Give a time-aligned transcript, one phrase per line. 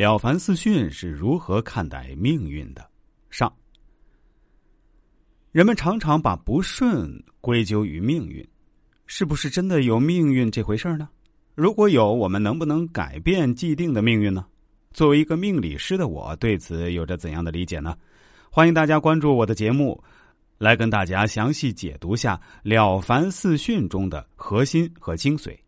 [0.00, 2.88] 了凡四训是如何看待命运的？
[3.28, 3.54] 上，
[5.52, 8.42] 人们常常把不顺归咎于命运，
[9.04, 11.06] 是不是真的有命运这回事呢？
[11.54, 14.46] 如果有，我们能不能改变既定的命运呢？
[14.94, 17.94] 作为一个命理师的我，对此有着怎样的理解呢？
[18.50, 20.02] 欢迎大家关注我的节目，
[20.56, 25.48] 来跟大家详细解读下《了凡四训》中的核心和精髓。《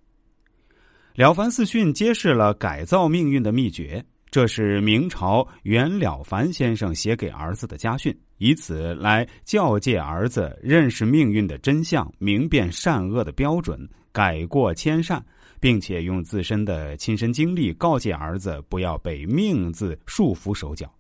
[1.16, 4.02] 了凡四训》揭示了改造命运的秘诀，
[4.32, 15.22] 这是明朝袁了凡先生写给儿子的家训，以此来教诫儿子认识命运的真相，明辨善恶的标准，改过迁善，
[15.60, 20.90] 并且用自身的亲身经历告诫儿子不要被“命”字束缚手脚。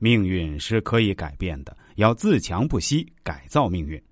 [0.00, 4.02] 命运是可以改变的，要自强不息，改造命运。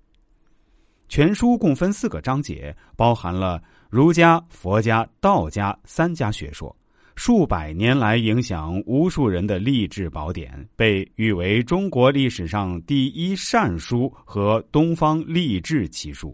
[1.09, 6.73] 全书共分四个章节，包含了儒家、佛家、道家三家学说，
[7.21, 16.33] 数百年来影响无数人的励志宝典，被誉为中国历史上第一善书和东方励志奇书。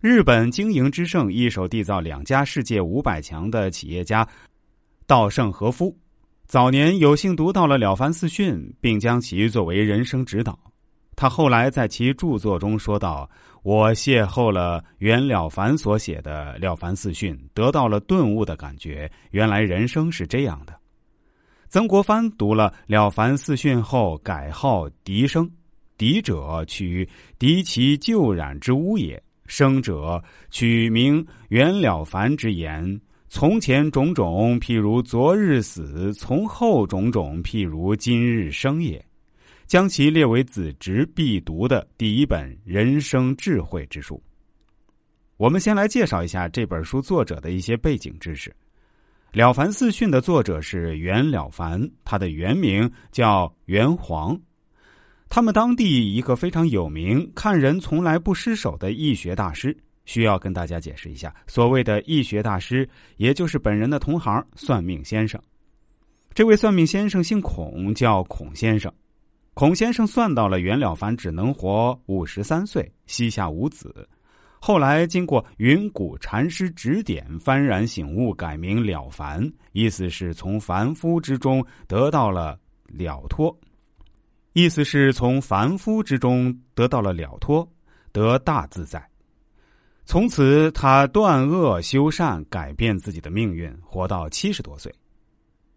[0.00, 4.28] 日本经营之圣，一手缔造两家世界五百强的企业家
[5.06, 5.96] 稻盛和夫。
[6.46, 10.58] 早年有幸读到了《了凡四训》，并将其作为人生指导。
[11.16, 13.28] 他后来在其著作中说道
[13.64, 19.10] ：“我邂逅了袁了凡所写的《了凡四训》，得到了顿悟的感觉。
[19.30, 20.78] 原来人生是这样的。”
[21.68, 25.50] 曾国藩读了《了凡四训》后，改号笛生。
[25.98, 33.00] 笛者，取敌其旧染之污也；生者，取名袁了凡之言。
[33.30, 39.02] 从前种种，譬如昨日死；从后种种，譬如今日生也。
[39.66, 44.22] 将其列为子侄必读的第一本人生智慧之书。
[45.36, 48.48] 我们先来介绍一下这本书作者的一些背景知识。
[49.32, 54.40] 《了凡四训》的作者是袁了凡，他的原名叫袁黄。
[55.28, 59.76] 他们当地一个非常有名、看人从来不失手的易学大师。
[60.04, 65.42] 需要跟大家解释一下，所谓的易学大师，也就是本人的同行算命先生。
[66.32, 68.92] 这位算命先生姓孔，叫孔先生。
[69.56, 74.06] 孔先生算到了袁了凡只能活五十三岁，膝下无子。
[74.60, 83.58] 后来经过云谷禅师指点，幡然醒悟，改名了凡，意思是从凡夫之中得到了了脱，
[84.52, 87.66] 意思是从凡夫之中得到了了脱，
[88.12, 89.02] 得大自在。
[90.04, 94.92] 从此，他断恶修善，改变自己的命运，活到七十多岁。《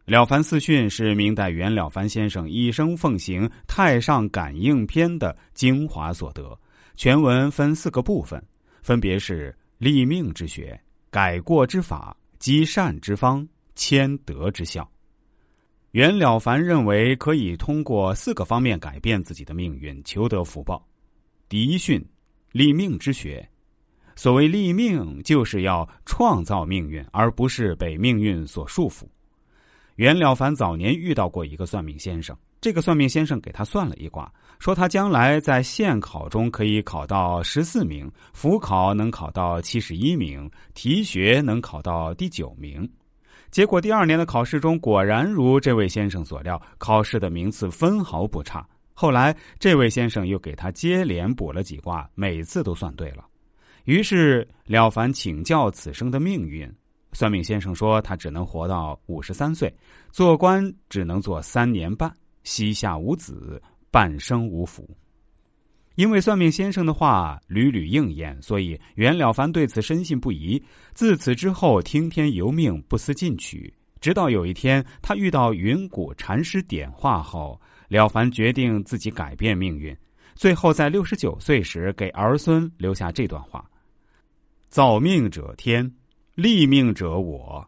[0.10, 6.60] 了凡四训》是明代袁了凡先生一生奉行《太上感应篇》的精华所得。
[6.96, 8.44] 全文分四个部分，
[8.82, 10.82] 分别是立命之学、
[11.12, 14.90] 改过之法、积善之方、谦德之效。
[15.92, 20.84] 袁了凡认为，可以通过四个方面改变自己的命运，求得福报。
[21.48, 22.04] 第一训，
[22.52, 23.48] 立命之学。
[24.16, 29.04] 所谓立命，就是要创造命运，而不是被命运所束缚。
[30.00, 42.90] 袁了凡早年遇到过一个算命先生，这个算命先生给他算了一卦，说他将来在县考中可以考到十四名，府考能考到七十一名，提学能考到第九名。
[43.52, 48.66] 结果第二年的考试中，果然如这位先生所料，考试的名次分毫不差。
[48.94, 53.26] 后来这位先生又给他接连卜了几卦，每次都算对了。
[53.84, 56.72] 于是了凡请教此生的命运，
[57.12, 59.74] 算命先生说他只能活到五十三岁，
[60.12, 63.62] 做官只能做三年半，膝下无子，
[63.92, 64.90] 半生无福。
[65.96, 70.62] 因为算命先生的话屡屡应验，所以袁了凡对此深信不疑。
[70.94, 73.74] 自此之后，听天由命，不思进取。
[74.00, 77.60] 直到有一天，他遇到云谷禅师点化后，
[77.90, 79.94] 了凡决定自己改变命运。
[80.36, 83.70] 最后在六十九岁时，给儿孙留下这段话。
[84.70, 85.92] 造命者天，
[86.40, 87.68] 立命者我。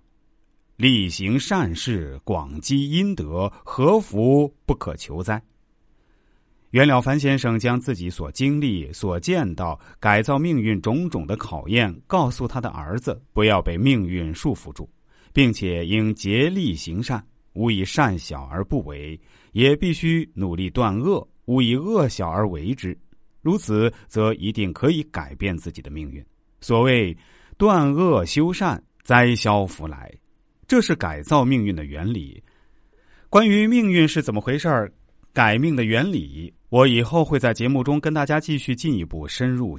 [0.78, 5.44] 力行善事，广积阴德，何福不可求哉？
[6.70, 14.90] 袁了凡先生将自己所经历、所见到改造命运种种的考验，告诉他的儿子：不要被命运束缚住，
[15.34, 17.22] 并且应竭力行善，
[17.56, 19.20] 勿以善小而不为；
[19.52, 22.98] 也必须努力断恶，勿以恶小而为之。
[23.42, 26.26] 如此，则一定可以改变自己的命运。
[26.62, 27.16] 所谓
[27.62, 30.12] 断恶修善，灾消福来，
[30.68, 32.42] 这是改造命运的原理。
[33.30, 34.92] 关于命运是怎么回事儿
[35.32, 39.70] 改命的原理，我以后会在节目中跟大家继续进一步深入。